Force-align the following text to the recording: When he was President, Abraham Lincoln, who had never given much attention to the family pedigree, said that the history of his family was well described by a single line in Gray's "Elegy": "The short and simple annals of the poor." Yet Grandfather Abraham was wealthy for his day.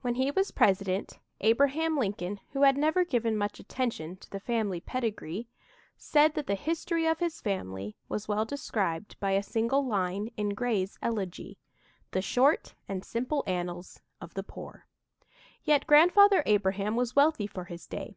When 0.00 0.16
he 0.16 0.32
was 0.32 0.50
President, 0.50 1.20
Abraham 1.42 1.96
Lincoln, 1.96 2.40
who 2.54 2.62
had 2.64 2.76
never 2.76 3.04
given 3.04 3.36
much 3.36 3.60
attention 3.60 4.16
to 4.16 4.28
the 4.28 4.40
family 4.40 4.80
pedigree, 4.80 5.46
said 5.96 6.34
that 6.34 6.48
the 6.48 6.56
history 6.56 7.06
of 7.06 7.20
his 7.20 7.40
family 7.40 7.94
was 8.08 8.26
well 8.26 8.44
described 8.44 9.14
by 9.20 9.30
a 9.30 9.44
single 9.44 9.86
line 9.86 10.32
in 10.36 10.54
Gray's 10.54 10.98
"Elegy": 11.00 11.56
"The 12.10 12.20
short 12.20 12.74
and 12.88 13.04
simple 13.04 13.44
annals 13.46 14.00
of 14.20 14.34
the 14.34 14.42
poor." 14.42 14.88
Yet 15.62 15.86
Grandfather 15.86 16.42
Abraham 16.46 16.96
was 16.96 17.14
wealthy 17.14 17.46
for 17.46 17.66
his 17.66 17.86
day. 17.86 18.16